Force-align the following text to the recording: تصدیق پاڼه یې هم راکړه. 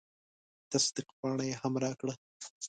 تصدیق 0.71 1.07
پاڼه 1.19 1.43
یې 1.49 1.55
هم 1.61 1.73
راکړه. 1.83 2.13